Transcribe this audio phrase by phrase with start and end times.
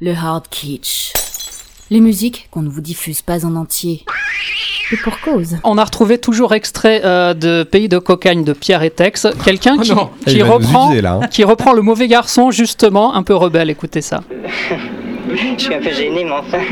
[0.00, 1.12] Le hard kitsch.
[1.90, 4.04] Les musiques qu'on ne vous diffuse pas en entier.
[4.92, 5.58] Et pour cause.
[5.62, 9.26] On a retrouvé toujours extrait euh, de Pays de cocagne de Pierre et Tex.
[9.44, 10.10] Quelqu'un Oh qui, non.
[10.26, 11.26] qui Il va nous reprend, user, là, hein.
[11.28, 13.68] qui reprend le mauvais garçon, justement, un peu rebelle.
[13.70, 14.22] Écoutez ça.
[15.56, 16.62] Je suis un peu gêné, mais enfin.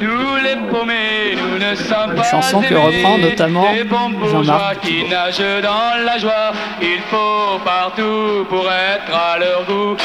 [0.00, 3.66] Nous les paumés, nous ne sommes Une pas chanson que reprend notamment
[4.30, 6.52] Jean-Marc qui nagent dans la joie.
[6.80, 9.96] Il faut partout pour être à leur goût.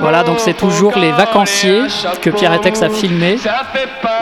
[0.00, 1.82] Voilà, donc c'est toujours les vacanciers
[2.22, 3.36] que Pierre et Tex a filmé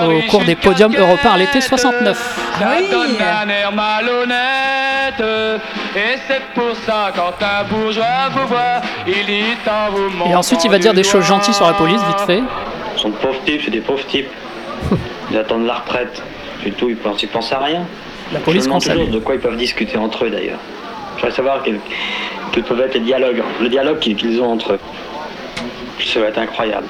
[0.02, 1.68] au cours des podiums européens à l'été Québec.
[1.68, 2.40] 69.
[2.58, 2.88] Ça Oui.
[2.90, 5.22] donne un air malhonnête.
[5.94, 10.64] Et c'est pour ça, quand un bourgeois vous voit, il dit en vous Et ensuite,
[10.64, 12.42] il va dire des choses gentilles sur la police, vite fait.
[12.96, 14.28] Ce sont de pauvres types, c'est des pauvres types.
[15.30, 16.22] Ils attendent la retraite.
[16.62, 17.86] C'est tout, ils pensent, ils pensent à rien.
[18.32, 20.58] La police Je toujours de quoi ils peuvent discuter entre eux d'ailleurs.
[21.16, 21.80] Je voudrais savoir quels,
[22.52, 24.78] quels peuvent être les dialogues, le dialogue qu'ils ont entre eux.
[26.04, 26.86] Ça va être incroyable.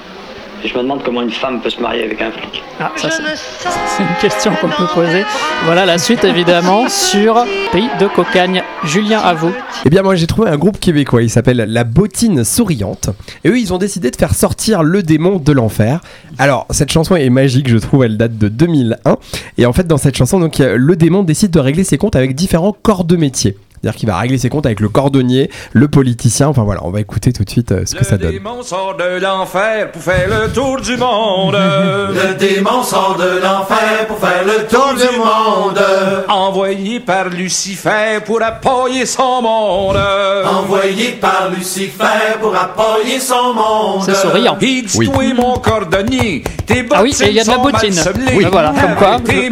[0.65, 2.62] Et je me demande comment une femme peut se marier avec un flic.
[2.79, 5.24] Ah, ça, c'est une question qu'on peut poser.
[5.65, 8.63] Voilà la suite, évidemment, sur Pays de cocagne.
[8.85, 9.52] Julien, à vous.
[9.85, 13.10] Eh bien, moi j'ai trouvé un groupe québécois, il s'appelle La Bottine Souriante.
[13.43, 16.01] Et eux, ils ont décidé de faire sortir le démon de l'enfer.
[16.38, 19.16] Alors, cette chanson est magique, je trouve, elle date de 2001.
[19.59, 22.35] Et en fait, dans cette chanson, donc, le démon décide de régler ses comptes avec
[22.37, 23.57] différents corps de métier.
[23.83, 26.47] C'est-à-dire qu'il va régler ses comptes avec le cordonnier, le politicien.
[26.47, 28.30] Enfin voilà, on va écouter tout de suite euh, ce que ça donne.
[28.30, 31.57] démon sort de l'enfer pour faire le tour du monde.
[32.13, 35.80] Le démon sort de l'enfer pour faire le tour du monde.
[36.29, 39.99] Envoyé par Lucifer pour appuyer son monde.
[40.47, 44.03] Envoyé par Lucifer pour appuyer son monde.
[44.05, 44.57] C'est souriant.
[44.60, 45.07] Il dit Oui.
[45.10, 48.01] toi mon cordonnier, tes Ah oui, il y a de la bottine.
[48.37, 48.45] Oui.
[48.45, 49.49] Ben voilà, comme quoi, le-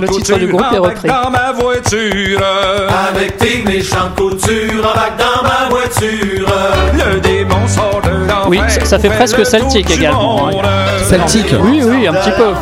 [0.00, 1.08] le titre du groupe est repris.
[1.08, 2.40] dans ma voiture.
[3.08, 6.46] Avec tes embarque dans ma voiture.
[6.94, 8.44] Le démon sort de l'enfer.
[8.48, 10.62] Oui, ça- ça fait presque celtique également, monde.
[11.08, 12.52] Celtique Oui, oui, un petit peu.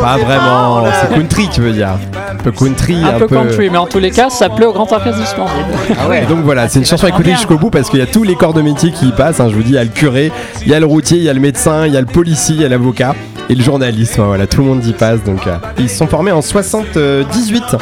[0.00, 1.90] Pas vraiment, c'est country, tu veux dire.
[2.32, 4.90] Un peu country, Un peu country, mais en tous les cas, ça plaît au Grand
[4.92, 6.14] Orchestre du.
[6.14, 8.22] Et donc voilà, c'est une chanson à écouter jusqu'au bout parce qu'il y a tous
[8.24, 9.40] les corps de métier qui y passent.
[9.40, 10.30] hein, je vous dis, il y a le curé,
[10.62, 12.54] il y a le routier, il y a le médecin, il y a le policier,
[12.56, 13.14] il y a l'avocat
[13.48, 14.18] et le journaliste.
[14.18, 15.22] Voilà, tout le monde y passe.
[15.24, 17.76] Donc euh, ils se sont formés en 78.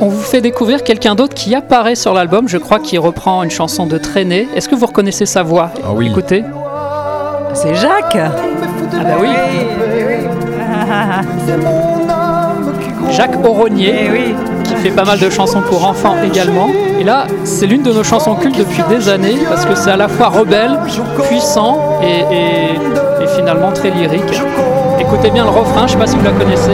[0.00, 3.50] On vous fait découvrir quelqu'un d'autre qui apparaît sur l'album, je crois qu'il reprend une
[3.50, 4.48] chanson de Traînée.
[4.54, 5.70] Est-ce que vous reconnaissez sa voix?
[5.84, 6.08] Ah oui.
[6.08, 6.44] Écoutez.
[7.54, 9.28] C'est Jacques Ah bah oui,
[13.10, 14.34] Jacques Auronier, Eh oui.
[14.64, 16.68] qui fait pas mal de chansons pour enfants également.
[17.00, 19.96] Et là, c'est l'une de nos chansons cultes depuis des années, parce que c'est à
[19.96, 20.78] la fois rebelle,
[21.28, 24.40] puissant et, et- et finalement très lyrique.
[25.00, 26.72] Écoutez bien le refrain, je sais pas si vous la connaissez.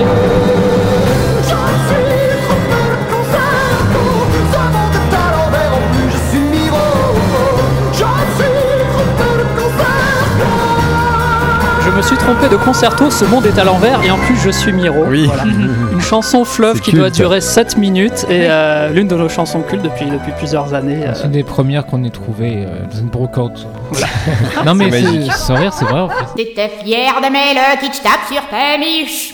[11.94, 14.72] Me suis trompé de concerto, ce monde est à l'envers et en plus je suis
[14.72, 15.05] Miro.
[15.06, 15.27] Oui.
[15.27, 15.44] Voilà.
[15.93, 19.82] Une chanson fleuve qui doit durer 7 minutes et euh, l'une de nos chansons cultes
[19.82, 21.04] depuis, depuis plusieurs années.
[21.06, 23.66] euh, C'est une des premières qu'on ait trouvées euh, dans une brocante.
[24.66, 24.91] non mais
[25.31, 26.53] sans rire, c'est vrai en fait.
[26.54, 29.33] T'es fier d'aimer le kitsch tape sur tes miches.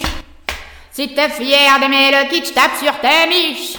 [0.95, 3.79] T'es fier d'aimer le kitsch tape sur tes miches.